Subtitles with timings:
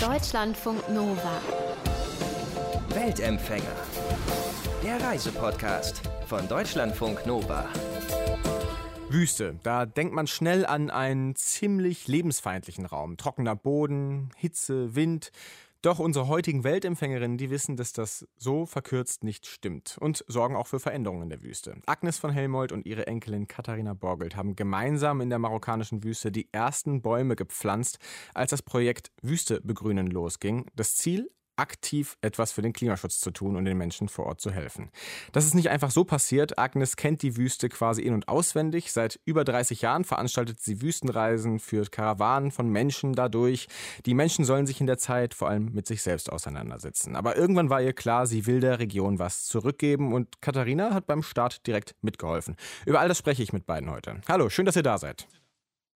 [0.00, 1.42] Deutschlandfunk Nova.
[2.88, 3.76] Weltempfänger.
[4.82, 7.68] Der Reisepodcast von Deutschlandfunk Nova.
[9.10, 13.18] Wüste, da denkt man schnell an einen ziemlich lebensfeindlichen Raum.
[13.18, 15.32] Trockener Boden, Hitze, Wind.
[15.82, 20.66] Doch unsere heutigen Weltempfängerinnen, die wissen, dass das so verkürzt nicht stimmt und sorgen auch
[20.66, 21.80] für Veränderungen in der Wüste.
[21.86, 26.50] Agnes von Helmold und ihre Enkelin Katharina Borgelt haben gemeinsam in der marokkanischen Wüste die
[26.52, 27.98] ersten Bäume gepflanzt,
[28.34, 30.66] als das Projekt Wüste begrünen losging.
[30.76, 31.30] Das Ziel?
[31.60, 34.90] Aktiv etwas für den Klimaschutz zu tun und den Menschen vor Ort zu helfen.
[35.32, 36.58] Das ist nicht einfach so passiert.
[36.58, 38.92] Agnes kennt die Wüste quasi in- und auswendig.
[38.92, 43.68] Seit über 30 Jahren veranstaltet sie Wüstenreisen, führt Karawanen von Menschen dadurch.
[44.06, 47.14] Die Menschen sollen sich in der Zeit vor allem mit sich selbst auseinandersetzen.
[47.14, 51.22] Aber irgendwann war ihr klar, sie will der Region was zurückgeben und Katharina hat beim
[51.22, 52.56] Start direkt mitgeholfen.
[52.86, 54.20] Über all das spreche ich mit beiden heute.
[54.28, 55.28] Hallo, schön, dass ihr da seid.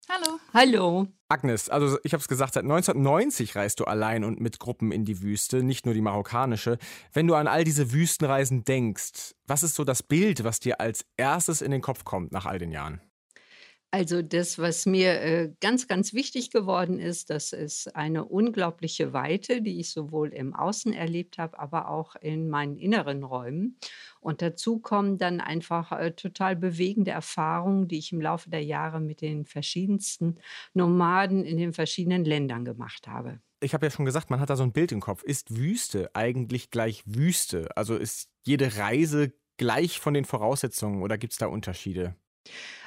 [0.09, 0.39] Hallo.
[0.53, 1.07] Hallo.
[1.29, 5.05] Agnes, also ich habe es gesagt, seit 1990 reist du allein und mit Gruppen in
[5.07, 6.79] die Wüste, nicht nur die marokkanische.
[7.13, 11.07] Wenn du an all diese Wüstenreisen denkst, was ist so das Bild, was dir als
[11.17, 13.01] erstes in den Kopf kommt nach all den Jahren?
[13.95, 19.63] Also das, was mir äh, ganz, ganz wichtig geworden ist, das ist eine unglaubliche Weite,
[19.63, 23.79] die ich sowohl im Außen erlebt habe, aber auch in meinen inneren Räumen.
[24.19, 28.99] Und dazu kommen dann einfach äh, total bewegende Erfahrungen, die ich im Laufe der Jahre
[28.99, 30.41] mit den verschiedensten
[30.73, 33.39] Nomaden in den verschiedenen Ländern gemacht habe.
[33.61, 35.23] Ich habe ja schon gesagt, man hat da so ein Bild im Kopf.
[35.23, 37.69] Ist Wüste eigentlich gleich Wüste?
[37.77, 42.17] Also ist jede Reise gleich von den Voraussetzungen oder gibt es da Unterschiede?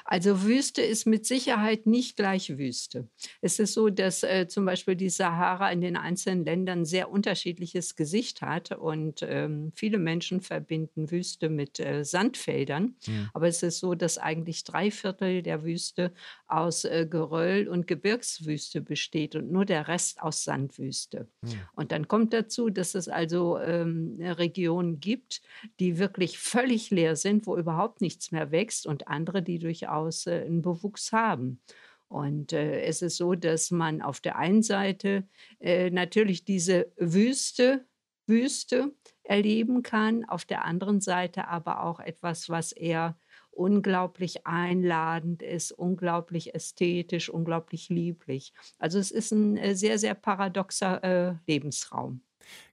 [0.09, 3.09] Also Wüste ist mit Sicherheit nicht gleich Wüste.
[3.41, 7.97] Es ist so, dass äh, zum Beispiel die Sahara in den einzelnen Ländern sehr unterschiedliches
[7.97, 12.95] Gesicht hat und ähm, viele Menschen verbinden Wüste mit äh, Sandfeldern.
[13.05, 13.29] Mhm.
[13.33, 16.13] Aber es ist so, dass eigentlich drei Viertel der Wüste
[16.47, 21.27] aus äh, Geröll und Gebirgswüste besteht und nur der Rest aus Sandwüste.
[21.41, 21.49] Mhm.
[21.73, 25.41] Und dann kommt dazu, dass es also ähm, Regionen gibt,
[25.81, 30.27] die wirklich völlig leer sind, wo überhaupt nichts mehr wächst und andere, die durchaus durchaus
[30.27, 31.59] äh, einen Bewuchs haben.
[32.07, 35.27] Und äh, es ist so, dass man auf der einen Seite
[35.59, 37.85] äh, natürlich diese Wüste,
[38.27, 38.93] Wüste
[39.23, 43.17] erleben kann, auf der anderen Seite aber auch etwas, was eher
[43.51, 48.53] unglaublich einladend ist, unglaublich ästhetisch, unglaublich lieblich.
[48.77, 52.21] Also es ist ein äh, sehr, sehr paradoxer äh, Lebensraum.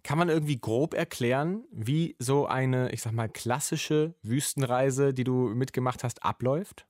[0.05, 5.49] Kann man irgendwie grob erklären, wie so eine, ich sag mal, klassische Wüstenreise, die du
[5.49, 6.87] mitgemacht hast, abläuft?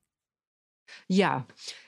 [1.08, 1.46] Ja,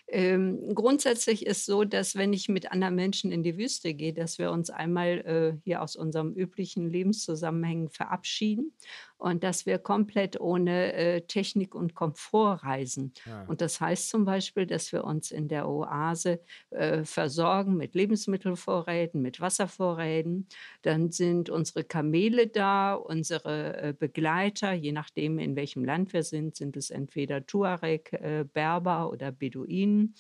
[0.09, 4.39] ähm, grundsätzlich ist so, dass wenn ich mit anderen Menschen in die Wüste gehe, dass
[4.39, 8.73] wir uns einmal äh, hier aus unserem üblichen Lebenszusammenhängen verabschieden
[9.19, 13.13] und dass wir komplett ohne äh, Technik und Komfort reisen.
[13.25, 13.45] Ja.
[13.47, 16.41] Und das heißt zum Beispiel, dass wir uns in der Oase
[16.71, 20.49] äh, versorgen mit Lebensmittelvorräten, mit Wasservorräten.
[20.83, 26.57] Dann sind unsere Kamele da, unsere äh, Begleiter, je nachdem, in welchem Land wir sind,
[26.57, 30.15] sind es entweder Tuareg, äh, Berber oder Beduinen.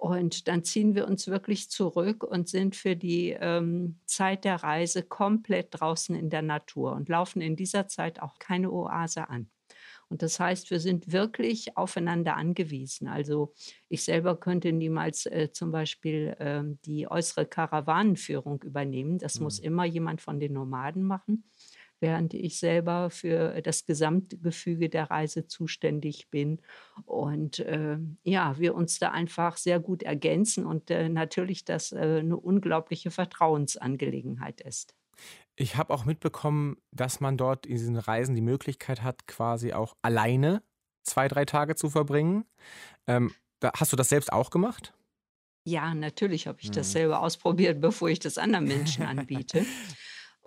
[0.00, 5.02] Und dann ziehen wir uns wirklich zurück und sind für die ähm, Zeit der Reise
[5.02, 9.50] komplett draußen in der Natur und laufen in dieser Zeit auch keine Oase an.
[10.08, 13.08] Und das heißt, wir sind wirklich aufeinander angewiesen.
[13.08, 13.52] Also
[13.90, 19.18] ich selber könnte niemals äh, zum Beispiel äh, die äußere Karawanenführung übernehmen.
[19.18, 19.44] Das mhm.
[19.44, 21.44] muss immer jemand von den Nomaden machen
[22.00, 26.60] während ich selber für das Gesamtgefüge der Reise zuständig bin.
[27.04, 32.20] Und äh, ja, wir uns da einfach sehr gut ergänzen und äh, natürlich das äh,
[32.20, 34.94] eine unglaubliche Vertrauensangelegenheit ist.
[35.56, 39.94] Ich habe auch mitbekommen, dass man dort in diesen Reisen die Möglichkeit hat, quasi auch
[40.00, 40.62] alleine
[41.02, 42.44] zwei, drei Tage zu verbringen.
[43.06, 44.94] Ähm, da, hast du das selbst auch gemacht?
[45.64, 46.92] Ja, natürlich habe ich das mhm.
[46.92, 49.66] selber ausprobiert, bevor ich das anderen Menschen anbiete.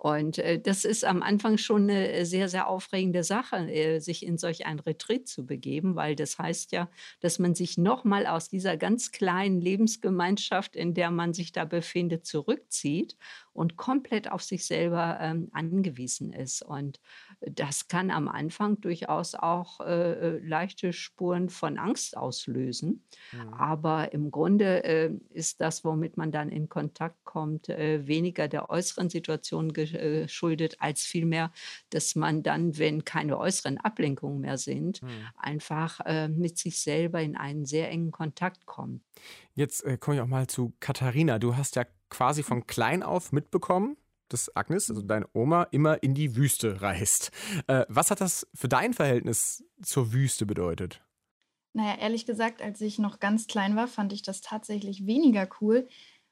[0.04, 4.36] Und äh, das ist am Anfang schon eine sehr, sehr aufregende Sache, äh, sich in
[4.36, 8.76] solch ein Retreat zu begeben, weil das heißt ja, dass man sich nochmal aus dieser
[8.76, 13.16] ganz kleinen Lebensgemeinschaft, in der man sich da befindet, zurückzieht
[13.54, 16.60] und komplett auf sich selber ähm, angewiesen ist.
[16.60, 17.00] Und
[17.50, 23.04] das kann am Anfang durchaus auch äh, äh leichte Spuren von Angst auslösen.
[23.32, 23.54] Mhm.
[23.54, 28.70] Aber im Grunde äh, ist das, womit man dann in Kontakt kommt, äh, weniger der
[28.70, 31.52] äußeren Situation geschuldet, als vielmehr,
[31.90, 35.08] dass man dann, wenn keine äußeren Ablenkungen mehr sind, mhm.
[35.36, 39.02] einfach äh, mit sich selber in einen sehr engen Kontakt kommt.
[39.54, 41.38] Jetzt äh, komme ich auch mal zu Katharina.
[41.38, 43.96] Du hast ja quasi von klein auf mitbekommen,
[44.28, 47.30] dass Agnes, also deine Oma, immer in die Wüste reist.
[47.66, 51.02] Äh, was hat das für dein Verhältnis zur Wüste bedeutet?
[51.72, 55.88] Naja, ehrlich gesagt, als ich noch ganz klein war, fand ich das tatsächlich weniger cool,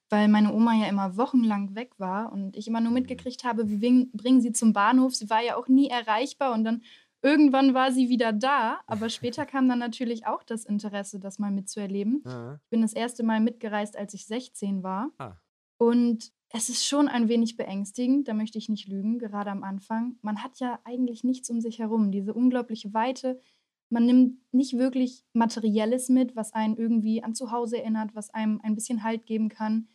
[0.09, 4.07] weil meine Oma ja immer wochenlang weg war und ich immer nur mitgekriegt habe, wir
[4.13, 5.15] bringen sie zum Bahnhof.
[5.15, 6.83] Sie war ja auch nie erreichbar und dann
[7.23, 8.81] irgendwann war sie wieder da.
[8.87, 12.23] Aber später kam dann natürlich auch das Interesse, das mal mitzuerleben.
[12.63, 15.11] Ich bin das erste Mal mitgereist, als ich 16 war.
[15.19, 15.37] Ah.
[15.79, 20.17] Und es ist schon ein wenig beängstigend, da möchte ich nicht lügen, gerade am Anfang.
[20.23, 23.41] Man hat ja eigentlich nichts um sich herum, diese unglaubliche Weite.
[23.89, 28.75] Man nimmt nicht wirklich Materielles mit, was einen irgendwie an Zuhause erinnert, was einem ein
[28.75, 29.89] bisschen Halt geben kann.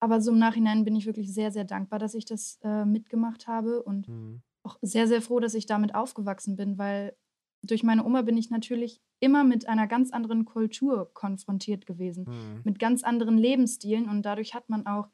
[0.00, 3.46] Aber so im Nachhinein bin ich wirklich sehr, sehr dankbar, dass ich das äh, mitgemacht
[3.46, 4.42] habe und Mhm.
[4.64, 7.16] auch sehr, sehr froh, dass ich damit aufgewachsen bin, weil
[7.62, 12.60] durch meine Oma bin ich natürlich immer mit einer ganz anderen Kultur konfrontiert gewesen, Mhm.
[12.64, 15.08] mit ganz anderen Lebensstilen und dadurch hat man auch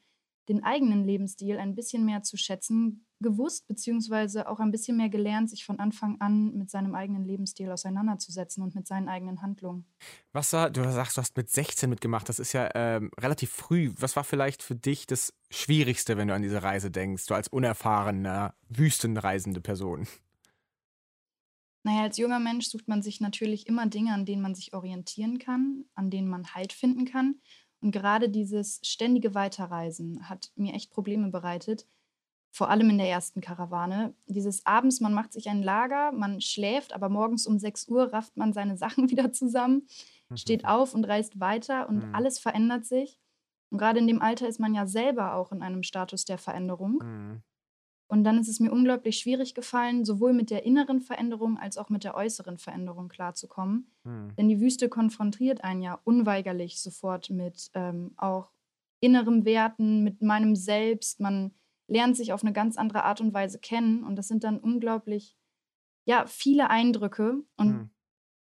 [0.49, 5.49] den eigenen Lebensstil ein bisschen mehr zu schätzen gewusst, beziehungsweise auch ein bisschen mehr gelernt,
[5.49, 9.85] sich von Anfang an mit seinem eigenen Lebensstil auseinanderzusetzen und mit seinen eigenen Handlungen.
[10.33, 13.91] Was war, du sagst, du hast mit 16 mitgemacht, das ist ja ähm, relativ früh.
[13.97, 17.47] Was war vielleicht für dich das Schwierigste, wenn du an diese Reise denkst, du als
[17.47, 20.07] unerfahrener, wüstenreisende Person?
[21.85, 25.37] Naja, als junger Mensch sucht man sich natürlich immer Dinge, an denen man sich orientieren
[25.37, 27.41] kann, an denen man Halt finden kann.
[27.83, 31.85] Und gerade dieses ständige Weiterreisen hat mir echt Probleme bereitet,
[32.49, 34.15] vor allem in der ersten Karawane.
[34.25, 38.37] Dieses abends, man macht sich ein Lager, man schläft, aber morgens um 6 Uhr rafft
[38.37, 39.85] man seine Sachen wieder zusammen,
[40.33, 42.15] steht auf und reist weiter und Mhm.
[42.15, 43.19] alles verändert sich.
[43.69, 46.99] Und gerade in dem Alter ist man ja selber auch in einem Status der Veränderung.
[47.03, 47.43] Mhm.
[48.13, 51.89] Und dann ist es mir unglaublich schwierig gefallen, sowohl mit der inneren Veränderung als auch
[51.89, 53.87] mit der äußeren Veränderung klarzukommen.
[54.03, 54.35] Mhm.
[54.37, 58.51] Denn die Wüste konfrontiert einen ja unweigerlich sofort mit ähm, auch
[58.99, 61.21] innerem Werten, mit meinem Selbst.
[61.21, 61.55] Man
[61.87, 64.03] lernt sich auf eine ganz andere Art und Weise kennen.
[64.03, 65.35] Und das sind dann unglaublich,
[66.05, 67.41] ja, viele Eindrücke.
[67.57, 67.89] Und Mhm.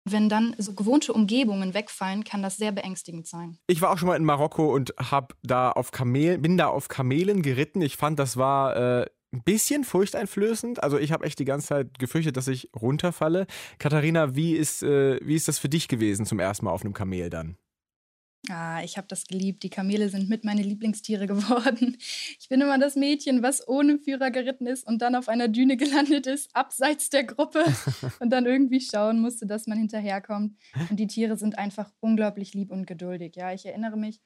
[0.04, 3.56] wenn dann so gewohnte Umgebungen wegfallen, kann das sehr beängstigend sein.
[3.68, 6.88] Ich war auch schon mal in Marokko und hab da auf Kamel, bin da auf
[6.88, 7.82] Kamelen geritten.
[7.82, 10.82] Ich fand, das war äh, ein bisschen furchteinflößend.
[10.82, 13.46] Also ich habe echt die ganze Zeit gefürchtet, dass ich runterfalle.
[13.78, 16.94] Katharina, wie ist, äh, wie ist das für dich gewesen zum ersten Mal auf einem
[16.94, 17.56] Kamel dann?
[18.48, 19.62] Ah, ich habe das geliebt.
[19.62, 21.98] Die Kamele sind mit meine Lieblingstiere geworden.
[22.38, 25.76] Ich bin immer das Mädchen, was ohne Führer geritten ist und dann auf einer Düne
[25.76, 27.64] gelandet ist, abseits der Gruppe
[28.20, 30.56] und dann irgendwie schauen musste, dass man hinterherkommt.
[30.88, 33.36] Und die Tiere sind einfach unglaublich lieb und geduldig.
[33.36, 34.20] Ja, ich erinnere mich,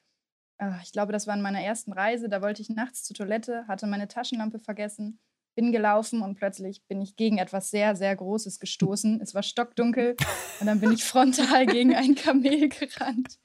[0.58, 2.28] ah, ich glaube, das war in meiner ersten Reise.
[2.28, 5.18] Da wollte ich nachts zur Toilette, hatte meine Taschenlampe vergessen,
[5.56, 9.20] bin gelaufen und plötzlich bin ich gegen etwas sehr, sehr Großes gestoßen.
[9.20, 10.16] Es war stockdunkel
[10.60, 13.38] und dann bin ich frontal gegen ein Kamel gerannt.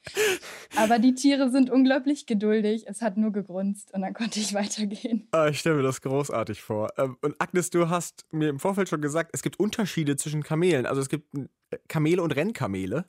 [0.75, 2.85] Aber die Tiere sind unglaublich geduldig.
[2.87, 5.27] Es hat nur gegrunzt und dann konnte ich weitergehen.
[5.31, 6.89] Ah, ich stelle mir das großartig vor.
[6.97, 10.85] Ähm, Und Agnes, du hast mir im Vorfeld schon gesagt, es gibt Unterschiede zwischen Kamelen.
[10.87, 13.05] Also es gibt äh, Kamele und Rennkamele.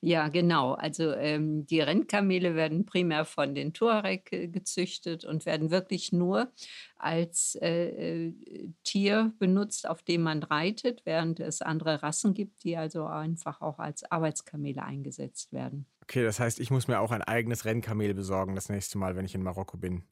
[0.00, 0.74] Ja, genau.
[0.74, 6.52] Also ähm, die Rennkamele werden primär von den Tuareg äh, gezüchtet und werden wirklich nur
[6.96, 8.32] als äh, äh,
[8.84, 13.78] Tier benutzt, auf dem man reitet, während es andere Rassen gibt, die also einfach auch
[13.78, 15.86] als Arbeitskamele eingesetzt werden.
[16.02, 19.24] Okay, das heißt, ich muss mir auch ein eigenes Rennkamel besorgen das nächste Mal, wenn
[19.24, 20.04] ich in Marokko bin.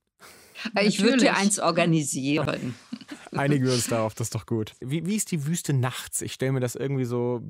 [0.75, 2.75] Äh, Ich würde dir eins organisieren.
[3.33, 4.75] Einigen wir uns darauf, das ist doch gut.
[4.81, 6.23] Wie, wie ist die Wüste nachts?
[6.23, 7.43] Ich stelle mir das irgendwie so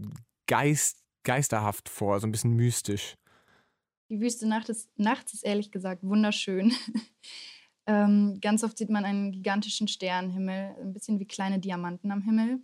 [0.47, 3.17] geist, geisterhaft vor, so ein bisschen mystisch.
[4.08, 6.72] Die Wüste Nacht ist, nachts ist ehrlich gesagt wunderschön.
[7.87, 12.61] ähm, ganz oft sieht man einen gigantischen Sternenhimmel, ein bisschen wie kleine Diamanten am Himmel.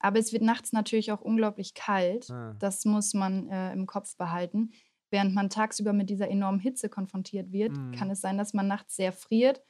[0.00, 2.30] Aber es wird nachts natürlich auch unglaublich kalt.
[2.30, 2.54] Ah.
[2.58, 4.70] Das muss man äh, im Kopf behalten.
[5.10, 7.92] Während man tagsüber mit dieser enormen Hitze konfrontiert wird, Mhm.
[7.92, 9.60] kann es sein, dass man nachts sehr friert.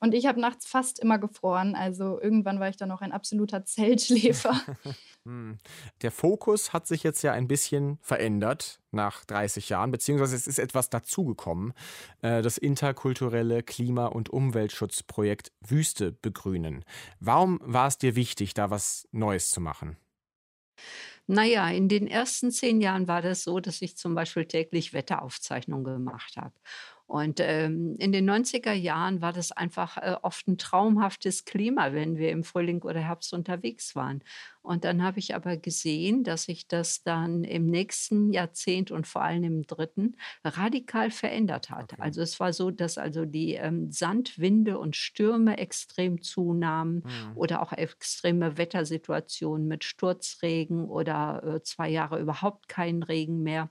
[0.00, 1.74] Und ich habe nachts fast immer gefroren.
[1.74, 4.54] Also irgendwann war ich dann auch ein absoluter Zeltschläfer.
[5.28, 5.58] Hm.
[6.00, 10.58] Der Fokus hat sich jetzt ja ein bisschen verändert nach 30 Jahren, beziehungsweise es ist
[10.58, 11.74] etwas dazugekommen.
[12.22, 16.82] Äh, Das interkulturelle Klima- und Umweltschutzprojekt Wüste begrünen.
[17.20, 19.98] Warum war es dir wichtig, da was Neues zu machen?
[21.26, 25.84] Naja, in den ersten zehn Jahren war das so, dass ich zum Beispiel täglich Wetteraufzeichnungen
[25.84, 26.54] gemacht habe.
[27.06, 32.18] Und ähm, in den 90er Jahren war das einfach äh, oft ein traumhaftes Klima, wenn
[32.18, 34.22] wir im Frühling oder Herbst unterwegs waren.
[34.68, 39.22] Und dann habe ich aber gesehen, dass sich das dann im nächsten Jahrzehnt und vor
[39.22, 41.94] allem im dritten radikal verändert hat.
[41.94, 42.02] Okay.
[42.02, 47.02] Also es war so, dass also die ähm, Sandwinde und Stürme extrem zunahmen
[47.34, 53.70] oder auch extreme Wettersituationen mit Sturzregen oder äh, zwei Jahre überhaupt keinen Regen mehr.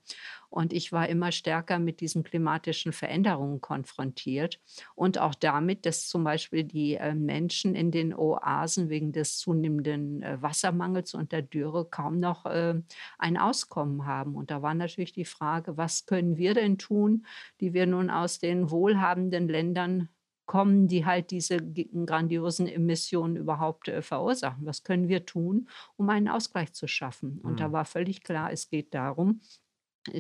[0.50, 4.60] Und ich war immer stärker mit diesen klimatischen Veränderungen konfrontiert
[4.96, 10.24] und auch damit, dass zum Beispiel die äh, Menschen in den Oasen wegen des zunehmenden
[10.24, 12.82] äh, Wassermangels Wassermangels und der Dürre kaum noch äh,
[13.18, 14.36] ein Auskommen haben.
[14.36, 17.26] Und da war natürlich die Frage, was können wir denn tun,
[17.60, 20.10] die wir nun aus den wohlhabenden Ländern
[20.46, 24.66] kommen, die halt diese grandiosen Emissionen überhaupt äh, verursachen.
[24.66, 25.68] Was können wir tun,
[25.98, 27.40] um einen Ausgleich zu schaffen?
[27.44, 27.58] Und mhm.
[27.58, 29.42] da war völlig klar, es geht darum,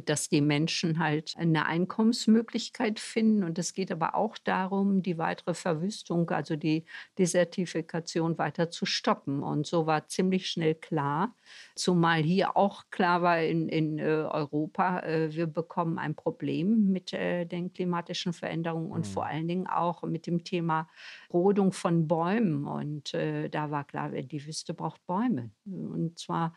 [0.06, 3.44] dass die Menschen halt eine Einkommensmöglichkeit finden.
[3.44, 6.86] Und es geht aber auch darum, die weitere Verwüstung, also die
[7.17, 9.44] Desertifikation weiter zu stoppen.
[9.44, 11.36] Und so war ziemlich schnell klar,
[11.75, 17.13] zumal hier auch klar war in, in äh, Europa, äh, wir bekommen ein Problem mit
[17.13, 19.12] äh, den klimatischen Veränderungen und mhm.
[19.12, 20.89] vor allen Dingen auch mit dem Thema
[21.32, 22.65] Rodung von Bäumen.
[22.65, 25.51] Und da war klar, die Wüste braucht Bäume.
[25.65, 26.53] Und zwar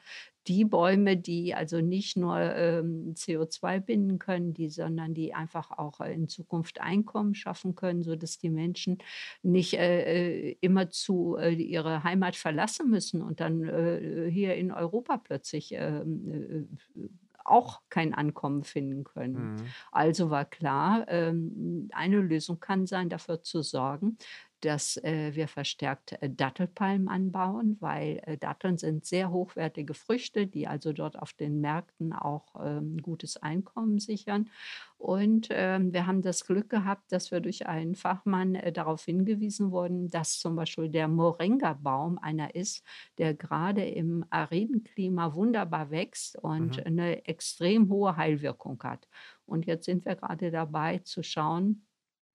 [0.51, 6.01] die Bäume, die also nicht nur ähm, CO2 binden können, die, sondern die einfach auch
[6.01, 8.99] in Zukunft Einkommen schaffen können, sodass die Menschen
[9.45, 15.19] nicht äh, äh immerzu äh, ihre Heimat verlassen müssen und dann äh, hier in Europa
[15.19, 16.67] plötzlich ähm,
[16.97, 17.09] äh,
[17.45, 19.55] auch kein Ankommen finden können.
[19.55, 19.67] Mhm.
[19.93, 24.19] Also war klar, ähm, eine Lösung kann sein, dafür zu sorgen,
[24.61, 30.67] dass äh, wir verstärkt äh, Dattelpalmen anbauen, weil äh, Datteln sind sehr hochwertige Früchte, die
[30.67, 34.51] also dort auf den Märkten auch ähm, gutes Einkommen sichern.
[34.99, 39.71] Und ähm, wir haben das Glück gehabt, dass wir durch einen Fachmann äh, darauf hingewiesen
[39.71, 42.85] wurden, dass zum Beispiel der Moringa-Baum einer ist,
[43.17, 46.83] der gerade im ariden Klima wunderbar wächst und mhm.
[46.85, 49.09] eine extrem hohe Heilwirkung hat.
[49.47, 51.87] Und jetzt sind wir gerade dabei zu schauen,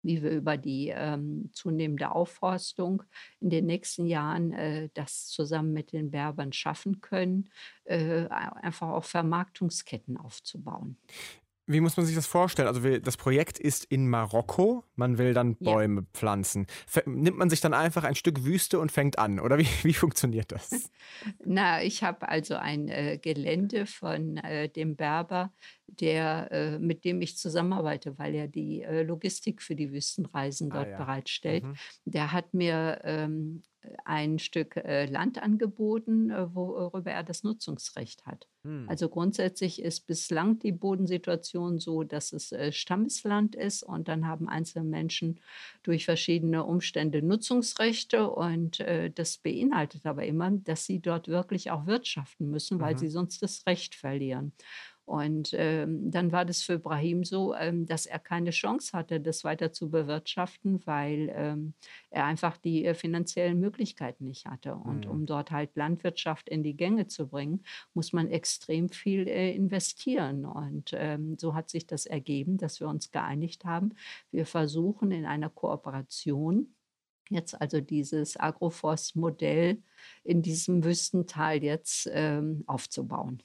[0.06, 3.04] wie wir über die ähm, zunehmende Aufforstung
[3.40, 7.50] in den nächsten Jahren äh, das zusammen mit den Berbern schaffen können,
[7.86, 10.98] äh, einfach auch Vermarktungsketten aufzubauen.
[11.68, 12.68] Wie muss man sich das vorstellen?
[12.68, 16.08] Also das Projekt ist in Marokko, man will dann Bäume ja.
[16.14, 16.68] pflanzen.
[17.06, 19.40] Nimmt man sich dann einfach ein Stück Wüste und fängt an?
[19.40, 20.92] Oder wie, wie funktioniert das?
[21.46, 25.52] Na, ich habe also ein äh, Gelände von äh, dem Berber,
[25.88, 30.76] der, äh, mit dem ich zusammenarbeite, weil er die äh, Logistik für die Wüstenreisen ah
[30.76, 30.98] dort ah, ja.
[30.98, 31.64] bereitstellt.
[31.64, 31.76] Mhm.
[32.06, 33.64] Der hat mir ähm,
[34.04, 38.48] ein Stück äh, Land angeboten, äh, worüber er das Nutzungsrecht hat.
[38.64, 38.86] Hm.
[38.88, 44.48] Also grundsätzlich ist bislang die Bodensituation so, dass es äh, Stammesland ist und dann haben
[44.48, 45.40] einzelne Menschen
[45.84, 48.84] durch verschiedene Umstände Nutzungsrechte und
[49.16, 52.98] das beinhaltet aber immer, dass sie dort wirklich auch wirtschaften müssen, weil mhm.
[53.00, 54.52] sie sonst das Recht verlieren.
[55.06, 59.44] Und ähm, dann war das für Brahim so, ähm, dass er keine Chance hatte, das
[59.44, 61.74] weiter zu bewirtschaften, weil ähm,
[62.10, 64.76] er einfach die äh, finanziellen Möglichkeiten nicht hatte.
[64.76, 65.12] Und mhm.
[65.12, 70.44] um dort halt Landwirtschaft in die Gänge zu bringen, muss man extrem viel äh, investieren.
[70.44, 73.94] Und ähm, so hat sich das ergeben, dass wir uns geeinigt haben.
[74.32, 76.74] Wir versuchen in einer Kooperation
[77.30, 79.82] jetzt also dieses Agroforst-Modell
[80.24, 83.42] in diesem Wüstental jetzt ähm, aufzubauen.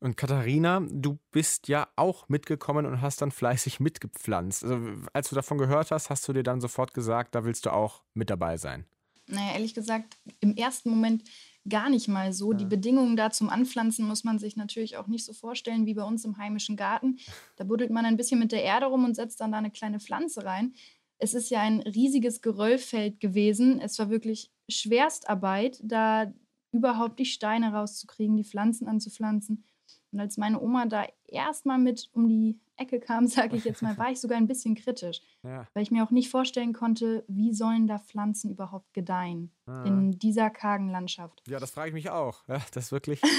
[0.00, 4.64] Und Katharina, du bist ja auch mitgekommen und hast dann fleißig mitgepflanzt.
[4.64, 4.80] Also,
[5.12, 8.02] als du davon gehört hast, hast du dir dann sofort gesagt, da willst du auch
[8.14, 8.86] mit dabei sein.
[9.26, 11.22] Naja, ehrlich gesagt, im ersten Moment
[11.68, 12.52] gar nicht mal so.
[12.52, 12.58] Ja.
[12.58, 16.02] Die Bedingungen da zum Anpflanzen muss man sich natürlich auch nicht so vorstellen wie bei
[16.02, 17.18] uns im heimischen Garten.
[17.56, 20.00] Da buddelt man ein bisschen mit der Erde rum und setzt dann da eine kleine
[20.00, 20.74] Pflanze rein.
[21.18, 23.80] Es ist ja ein riesiges Geröllfeld gewesen.
[23.80, 26.32] Es war wirklich Schwerstarbeit, da
[26.72, 29.64] überhaupt die Steine rauszukriegen, die Pflanzen anzupflanzen.
[30.10, 33.96] Und als meine Oma da erstmal mit um die Ecke kam, sage ich jetzt mal,
[33.96, 35.66] war ich sogar ein bisschen kritisch, ja.
[35.74, 39.84] weil ich mir auch nicht vorstellen konnte, wie sollen da Pflanzen überhaupt gedeihen ah.
[39.84, 41.42] in dieser kargen Landschaft.
[41.46, 42.46] Ja, das frage ich mich auch.
[42.48, 43.20] Ja, das wirklich.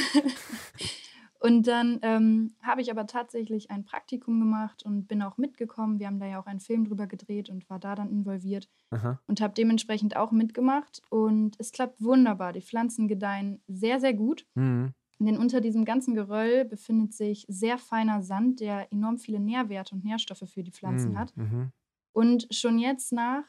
[1.45, 5.99] Und dann ähm, habe ich aber tatsächlich ein Praktikum gemacht und bin auch mitgekommen.
[5.99, 9.19] Wir haben da ja auch einen Film drüber gedreht und war da dann involviert Aha.
[9.27, 11.01] und habe dementsprechend auch mitgemacht.
[11.09, 12.53] Und es klappt wunderbar.
[12.53, 14.45] Die Pflanzen gedeihen sehr, sehr gut.
[14.55, 14.93] Mhm.
[15.19, 20.05] Denn unter diesem ganzen Geröll befindet sich sehr feiner Sand, der enorm viele Nährwerte und
[20.05, 21.19] Nährstoffe für die Pflanzen mhm.
[21.19, 21.35] hat.
[21.35, 21.73] Mhm.
[22.13, 23.43] Und schon jetzt nach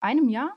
[0.00, 0.56] einem Jahr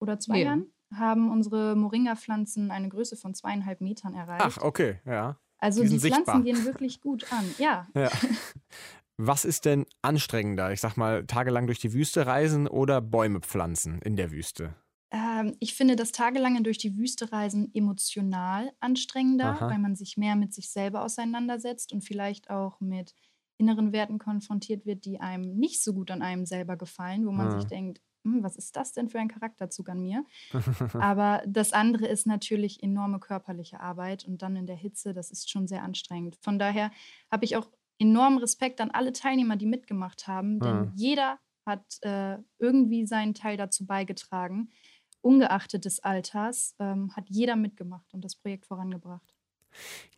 [0.00, 0.46] oder zwei ja.
[0.46, 4.44] Jahren haben unsere Moringa-Pflanzen eine Größe von zweieinhalb Metern erreicht.
[4.44, 5.38] Ach, okay, ja.
[5.58, 6.42] Also die, die Pflanzen sichtbar.
[6.42, 7.86] gehen wirklich gut an, ja.
[7.94, 8.10] ja.
[9.18, 10.72] Was ist denn anstrengender?
[10.72, 14.74] Ich sag mal, tagelang durch die Wüste reisen oder Bäume pflanzen in der Wüste?
[15.10, 19.70] Ähm, ich finde das tagelange durch die Wüste reisen emotional anstrengender, Aha.
[19.70, 23.14] weil man sich mehr mit sich selber auseinandersetzt und vielleicht auch mit
[23.58, 27.48] inneren Werten konfrontiert wird, die einem nicht so gut an einem selber gefallen, wo man
[27.48, 27.58] ah.
[27.58, 28.02] sich denkt, hm,
[28.42, 30.24] was ist das denn für ein Charakterzug an mir?
[30.94, 35.50] Aber das andere ist natürlich enorme körperliche Arbeit und dann in der Hitze, das ist
[35.50, 36.36] schon sehr anstrengend.
[36.40, 36.90] Von daher
[37.30, 37.68] habe ich auch
[37.98, 40.92] enormen Respekt an alle Teilnehmer, die mitgemacht haben, denn mhm.
[40.94, 44.70] jeder hat äh, irgendwie seinen Teil dazu beigetragen.
[45.22, 49.34] ungeachtet des Alters, ähm, hat jeder mitgemacht und das Projekt vorangebracht.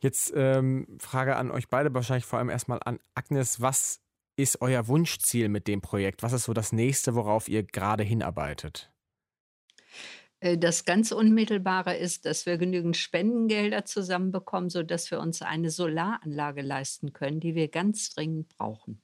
[0.00, 3.60] Jetzt ähm, Frage an euch beide, wahrscheinlich vor allem erstmal an Agnes.
[3.60, 4.00] Was
[4.38, 6.22] ist euer Wunschziel mit dem Projekt?
[6.22, 8.92] Was ist so das nächste, worauf ihr gerade hinarbeitet?
[10.40, 16.62] Äh, das ganz Unmittelbare ist, dass wir genügend Spendengelder zusammenbekommen, sodass wir uns eine Solaranlage
[16.62, 19.02] leisten können, die wir ganz dringend brauchen.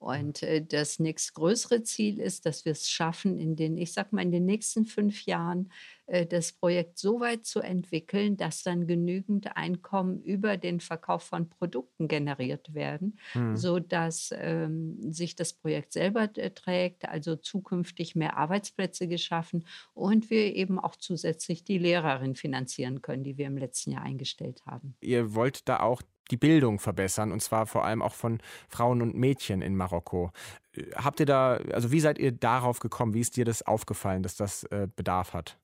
[0.00, 4.22] Und äh, das nächstgrößere Ziel ist, dass wir es schaffen, in den, ich sag mal,
[4.22, 5.70] in den nächsten fünf Jahren
[6.06, 11.50] äh, das Projekt so weit zu entwickeln, dass dann genügend Einkommen über den Verkauf von
[11.50, 13.58] Produkten generiert werden, mhm.
[13.58, 20.56] sodass ähm, sich das Projekt selber äh, trägt, also zukünftig mehr Arbeitsplätze geschaffen und wir
[20.56, 24.96] eben auch zusätzlich die Lehrerin finanzieren können, die wir im letzten Jahr eingestellt haben.
[25.00, 29.14] Ihr wollt da auch die Bildung verbessern und zwar vor allem auch von Frauen und
[29.14, 30.30] Mädchen in Marokko.
[30.74, 33.14] Äh, habt ihr da, also wie seid ihr darauf gekommen?
[33.14, 35.58] Wie ist dir das aufgefallen, dass das äh, Bedarf hat?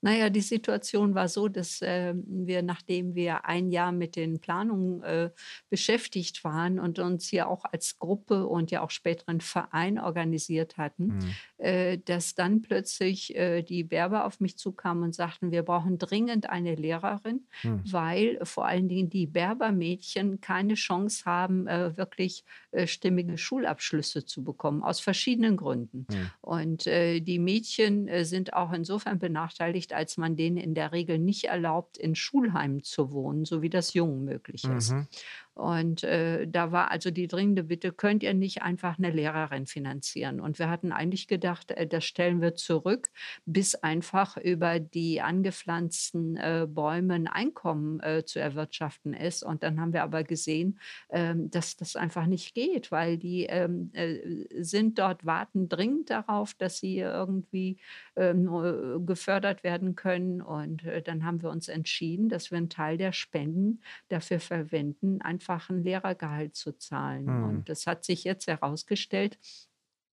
[0.00, 5.02] Naja, die Situation war so, dass äh, wir, nachdem wir ein Jahr mit den Planungen
[5.02, 5.30] äh,
[5.70, 11.06] beschäftigt waren und uns hier auch als Gruppe und ja auch späteren Verein organisiert hatten,
[11.06, 11.34] mhm.
[11.58, 16.48] äh, dass dann plötzlich äh, die Werber auf mich zukamen und sagten, wir brauchen dringend
[16.48, 17.82] eine Lehrerin, mhm.
[17.90, 24.44] weil vor allen Dingen die Berbermädchen keine Chance haben, äh, wirklich äh, stimmige Schulabschlüsse zu
[24.44, 26.06] bekommen, aus verschiedenen Gründen.
[26.10, 26.30] Mhm.
[26.40, 31.44] Und die Mädchen sind auch insofern benachteiligt, benachteiligt, als man denen in der Regel nicht
[31.44, 34.96] erlaubt, in Schulheimen zu wohnen, so wie das Jungen möglich ist.
[34.96, 35.08] Mhm.
[35.54, 40.40] Und äh, da war also die dringende Bitte, könnt ihr nicht einfach eine Lehrerin finanzieren?
[40.40, 43.08] Und wir hatten eigentlich gedacht, äh, das stellen wir zurück,
[43.46, 49.44] bis einfach über die angepflanzten äh, Bäume ein Einkommen äh, zu erwirtschaften ist.
[49.44, 50.80] Und dann haben wir aber gesehen,
[51.10, 56.54] ähm, dass das einfach nicht geht, weil die ähm, äh, sind dort, warten dringend darauf,
[56.54, 57.76] dass sie irgendwie
[58.16, 60.42] ähm, gefördert werden können.
[60.42, 65.20] Und äh, dann haben wir uns entschieden, dass wir einen Teil der Spenden dafür verwenden,
[65.20, 67.26] einfach einfachen Lehrergehalt zu zahlen.
[67.26, 67.44] Mhm.
[67.44, 69.38] Und das hat sich jetzt herausgestellt,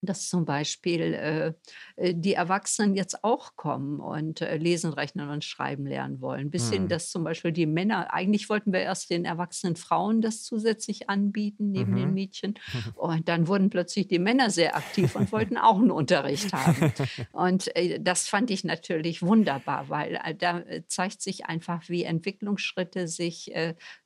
[0.02, 1.54] dass zum Beispiel äh,
[1.96, 6.50] äh, die Erwachsenen jetzt auch kommen und äh, lesen, rechnen und schreiben lernen wollen.
[6.50, 6.74] Bis mhm.
[6.74, 11.10] hin, dass zum Beispiel die Männer, eigentlich wollten wir erst den erwachsenen Frauen das zusätzlich
[11.10, 11.98] anbieten, neben mhm.
[11.98, 12.56] den Mädchen.
[12.96, 16.94] Und dann wurden plötzlich die Männer sehr aktiv und wollten auch einen Unterricht haben.
[17.32, 22.04] Und äh, das fand ich natürlich wunderbar, weil äh, da äh, zeigt sich einfach, wie
[22.04, 23.52] Entwicklungsschritte sich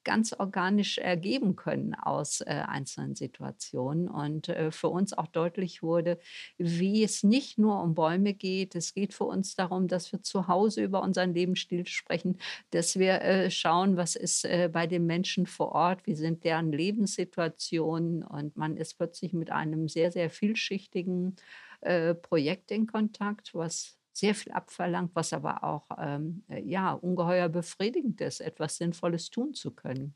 [0.05, 4.07] ganz organisch ergeben können aus einzelnen Situationen.
[4.07, 6.19] Und für uns auch deutlich wurde,
[6.57, 8.75] wie es nicht nur um Bäume geht.
[8.75, 12.37] Es geht für uns darum, dass wir zu Hause über unseren Lebensstil sprechen,
[12.71, 16.71] dass wir äh, schauen, was ist äh, bei den Menschen vor Ort, wie sind deren
[16.71, 18.23] Lebenssituationen.
[18.23, 21.35] Und man ist plötzlich mit einem sehr, sehr vielschichtigen
[21.81, 27.49] äh, Projekt in Kontakt, was sehr viel abverlangt, was aber auch ähm, äh, ja, ungeheuer
[27.49, 30.15] befriedigend ist, etwas Sinnvolles tun zu können.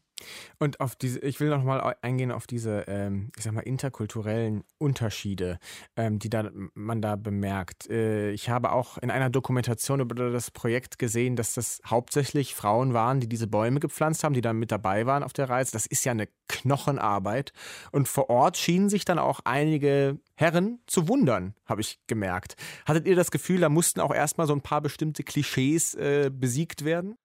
[0.57, 4.63] Und auf diese, ich will noch mal eingehen auf diese, ähm, ich sag mal, interkulturellen
[4.77, 5.59] Unterschiede,
[5.95, 7.89] ähm, die da, man da bemerkt.
[7.89, 12.93] Äh, ich habe auch in einer Dokumentation über das Projekt gesehen, dass das hauptsächlich Frauen
[12.93, 15.71] waren, die diese Bäume gepflanzt haben, die da mit dabei waren auf der Reise.
[15.71, 17.53] Das ist ja eine Knochenarbeit.
[17.91, 22.55] Und vor Ort schienen sich dann auch einige Herren zu wundern, habe ich gemerkt.
[22.85, 26.85] Hattet ihr das Gefühl, da mussten auch erstmal so ein paar bestimmte Klischees äh, besiegt
[26.85, 27.17] werden?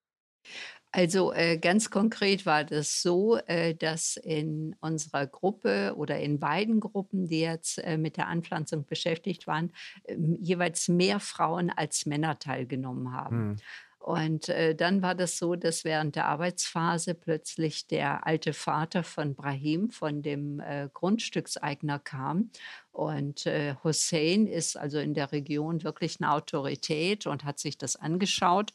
[0.97, 6.79] Also äh, ganz konkret war das so, äh, dass in unserer Gruppe oder in beiden
[6.79, 9.73] Gruppen, die jetzt äh, mit der Anpflanzung beschäftigt waren,
[10.07, 13.37] ähm, jeweils mehr Frauen als Männer teilgenommen haben.
[13.37, 13.57] Hm.
[13.99, 19.35] Und äh, dann war das so, dass während der Arbeitsphase plötzlich der alte Vater von
[19.35, 22.51] Brahim, von dem äh, Grundstückseigner kam.
[22.93, 27.97] Und äh, Hussein ist also in der Region wirklich eine Autorität und hat sich das
[27.97, 28.73] angeschaut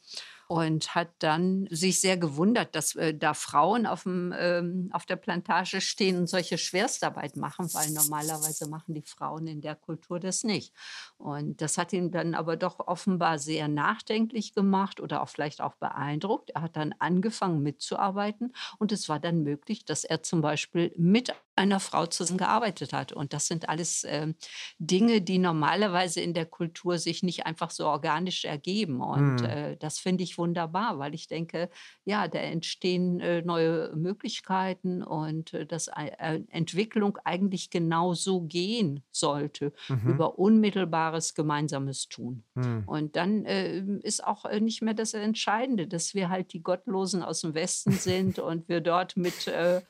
[0.49, 5.15] und hat dann sich sehr gewundert, dass äh, da Frauen auf, dem, ähm, auf der
[5.15, 10.43] Plantage stehen und solche Schwerstarbeit machen, weil normalerweise machen die Frauen in der Kultur das
[10.43, 10.73] nicht.
[11.19, 15.75] Und das hat ihn dann aber doch offenbar sehr nachdenklich gemacht oder auch vielleicht auch
[15.75, 16.49] beeindruckt.
[16.49, 21.31] Er hat dann angefangen mitzuarbeiten und es war dann möglich, dass er zum Beispiel mit
[21.59, 23.11] einer Frau zusammengearbeitet hat.
[23.11, 24.33] Und das sind alles äh,
[24.79, 29.01] Dinge, die normalerweise in der Kultur sich nicht einfach so organisch ergeben.
[29.01, 29.45] Und mhm.
[29.45, 31.69] äh, das finde ich wunderbar, weil ich denke,
[32.05, 39.03] ja, da entstehen äh, neue Möglichkeiten und äh, dass äh, Entwicklung eigentlich genau so gehen
[39.11, 40.13] sollte, mhm.
[40.13, 42.43] über unmittelbares gemeinsames Tun.
[42.55, 42.83] Mhm.
[42.85, 47.21] Und dann äh, ist auch äh, nicht mehr das Entscheidende, dass wir halt die Gottlosen
[47.21, 49.81] aus dem Westen sind und wir dort mit, äh,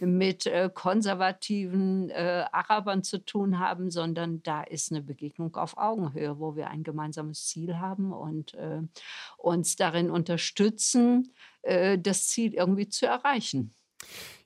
[0.00, 6.38] mit konservativen konservativen äh, Arabern zu tun haben, sondern da ist eine Begegnung auf Augenhöhe,
[6.38, 8.80] wo wir ein gemeinsames Ziel haben und äh,
[9.36, 13.74] uns darin unterstützen, äh, das Ziel irgendwie zu erreichen.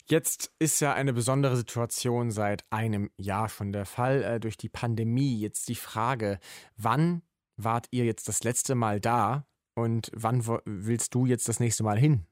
[0.07, 4.69] Jetzt ist ja eine besondere Situation seit einem Jahr schon der Fall äh, durch die
[4.69, 5.39] Pandemie.
[5.39, 6.39] Jetzt die Frage,
[6.77, 7.23] wann
[7.57, 11.99] wart ihr jetzt das letzte Mal da und wann willst du jetzt das nächste Mal
[11.99, 12.27] hin?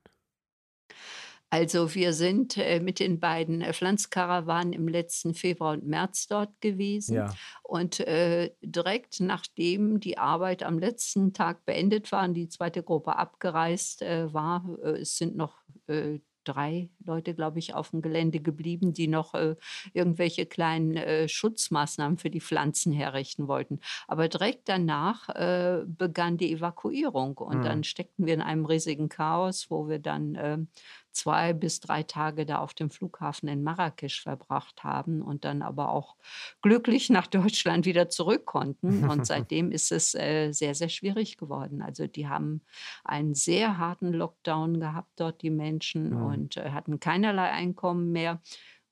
[1.51, 6.61] Also wir sind äh, mit den beiden äh, Pflanzkarawanen im letzten Februar und März dort
[6.61, 7.17] gewesen.
[7.17, 7.35] Ja.
[7.65, 13.17] Und äh, direkt nachdem die Arbeit am letzten Tag beendet war und die zweite Gruppe
[13.17, 15.59] abgereist äh, war, äh, es sind noch
[15.89, 19.57] äh, drei Leute, glaube ich, auf dem Gelände geblieben, die noch äh,
[19.93, 23.81] irgendwelche kleinen äh, Schutzmaßnahmen für die Pflanzen herrichten wollten.
[24.09, 27.65] Aber direkt danach äh, begann die Evakuierung und mhm.
[27.65, 30.69] dann steckten wir in einem riesigen Chaos, wo wir dann ähm,
[31.13, 35.91] zwei bis drei Tage da auf dem Flughafen in Marrakesch verbracht haben und dann aber
[35.91, 36.17] auch
[36.63, 39.09] glücklich nach Deutschland wieder zurück konnten.
[39.09, 41.83] Und seitdem ist es äh, sehr, sehr schwierig geworden.
[41.83, 42.63] Also die haben
[43.05, 46.23] einen sehr harten Lockdown gehabt dort, die Menschen, mhm.
[46.23, 48.41] und äh, hatten keinerlei Einkommen mehr.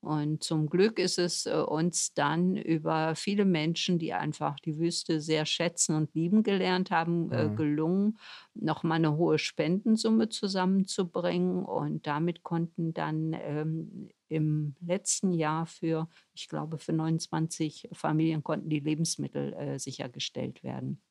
[0.01, 5.19] Und zum Glück ist es äh, uns dann über viele Menschen, die einfach die Wüste
[5.19, 7.55] sehr schätzen und lieben gelernt haben, äh, mhm.
[7.57, 8.19] gelungen,
[8.53, 11.65] nochmal eine hohe Spendensumme zusammenzubringen.
[11.65, 18.69] Und damit konnten dann ähm, im letzten Jahr für, ich glaube, für 29 Familien konnten
[18.69, 21.01] die Lebensmittel äh, sichergestellt werden.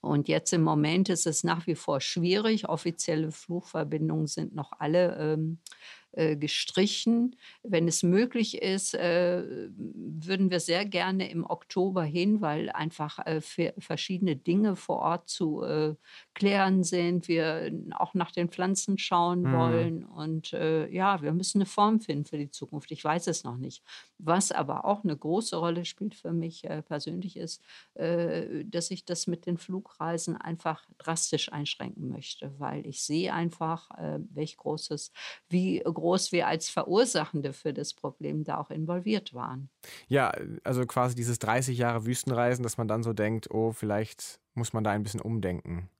[0.00, 2.68] Und jetzt im Moment ist es nach wie vor schwierig.
[2.68, 5.58] Offizielle Flugverbindungen sind noch alle ähm,
[6.05, 7.36] äh, gestrichen.
[7.62, 9.42] Wenn es möglich ist, äh,
[9.76, 15.62] würden wir sehr gerne im Oktober hin, weil einfach äh, verschiedene Dinge vor Ort zu
[15.62, 15.94] äh,
[16.32, 17.28] klären sind.
[17.28, 19.52] Wir auch nach den Pflanzen schauen mhm.
[19.52, 20.04] wollen.
[20.04, 22.90] Und äh, ja, wir müssen eine Form finden für die Zukunft.
[22.92, 23.82] Ich weiß es noch nicht.
[24.18, 27.62] Was aber auch eine große Rolle spielt für mich äh, persönlich ist,
[27.94, 33.90] dass ich das mit den Flugreisen einfach drastisch einschränken möchte, weil ich sehe einfach,
[34.32, 35.12] welch großes,
[35.48, 39.70] wie groß groß wir als Verursachende für das Problem da auch involviert waren.
[40.06, 44.72] Ja, also quasi dieses 30 Jahre Wüstenreisen, dass man dann so denkt, oh, vielleicht muss
[44.72, 45.90] man da ein bisschen umdenken.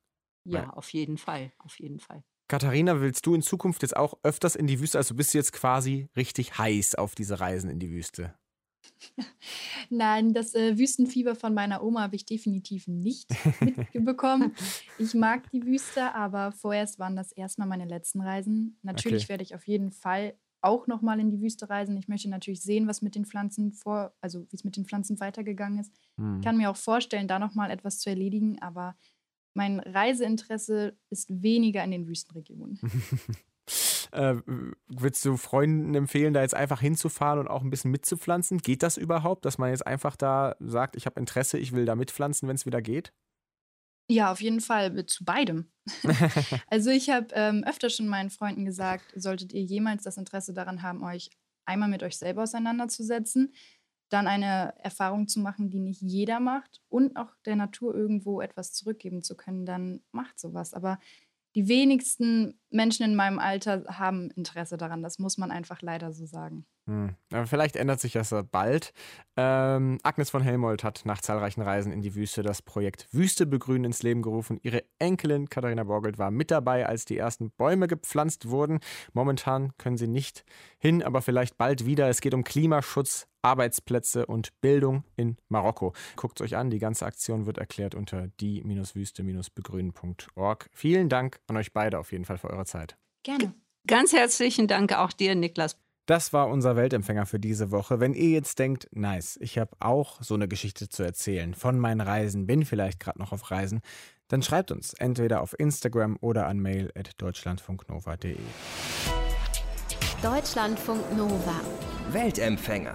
[0.44, 2.22] Ja, auf jeden Fall, auf jeden Fall.
[2.46, 4.98] Katharina, willst du in Zukunft jetzt auch öfters in die Wüste?
[4.98, 8.32] Also bist du jetzt quasi richtig heiß auf diese Reisen in die Wüste?
[9.90, 13.28] Nein, das äh, Wüstenfieber von meiner Oma habe ich definitiv nicht
[13.60, 14.54] mitbekommen.
[14.98, 18.78] ich mag die Wüste, aber vorerst waren das erstmal meine letzten Reisen.
[18.82, 19.30] Natürlich okay.
[19.30, 21.96] werde ich auf jeden Fall auch nochmal in die Wüste reisen.
[21.96, 25.20] Ich möchte natürlich sehen, was mit den Pflanzen vor, also wie es mit den Pflanzen
[25.20, 25.92] weitergegangen ist.
[26.16, 26.38] Hm.
[26.38, 28.96] Ich kann mir auch vorstellen, da nochmal etwas zu erledigen, aber
[29.54, 32.80] mein Reiseinteresse ist weniger in den Wüstenregionen.
[34.12, 34.36] Äh,
[34.86, 38.58] würdest du Freunden empfehlen, da jetzt einfach hinzufahren und auch ein bisschen mitzupflanzen?
[38.58, 41.94] Geht das überhaupt, dass man jetzt einfach da sagt, ich habe Interesse, ich will da
[41.94, 43.12] mitpflanzen, wenn es wieder geht?
[44.08, 45.70] Ja, auf jeden Fall zu beidem.
[46.68, 50.82] also ich habe ähm, öfter schon meinen Freunden gesagt, solltet ihr jemals das Interesse daran
[50.82, 51.30] haben, euch
[51.64, 53.52] einmal mit euch selber auseinanderzusetzen,
[54.08, 58.72] dann eine Erfahrung zu machen, die nicht jeder macht und auch der Natur irgendwo etwas
[58.72, 60.74] zurückgeben zu können, dann macht sowas.
[60.74, 61.00] Aber
[61.56, 65.02] die wenigsten Menschen in meinem Alter haben Interesse daran.
[65.02, 66.66] Das muss man einfach leider so sagen.
[66.88, 67.16] Hm.
[67.32, 68.92] Aber vielleicht ändert sich das bald.
[69.36, 73.86] Ähm, Agnes von Helmold hat nach zahlreichen Reisen in die Wüste das Projekt Wüste begrünen
[73.86, 74.60] ins Leben gerufen.
[74.62, 78.78] Ihre Enkelin Katharina Borgelt war mit dabei, als die ersten Bäume gepflanzt wurden.
[79.12, 80.44] Momentan können sie nicht
[80.78, 82.08] hin, aber vielleicht bald wieder.
[82.08, 85.92] Es geht um Klimaschutz, Arbeitsplätze und Bildung in Marokko.
[86.16, 90.70] Guckt es euch an, die ganze Aktion wird erklärt unter die-wüste-begrünen.org.
[90.72, 92.96] Vielen Dank an euch beide auf jeden Fall für eure Zeit.
[93.22, 93.54] Gerne.
[93.86, 95.76] Ganz herzlichen Dank auch dir, Niklas.
[96.06, 97.98] Das war unser Weltempfänger für diese Woche.
[97.98, 102.00] Wenn ihr jetzt denkt, nice, ich habe auch so eine Geschichte zu erzählen von meinen
[102.00, 103.80] Reisen, bin vielleicht gerade noch auf Reisen,
[104.28, 108.36] dann schreibt uns entweder auf Instagram oder an mail at deutschlandfunknova.de.
[110.22, 111.60] Deutschlandfunk Nova.
[112.10, 112.94] Weltempfänger.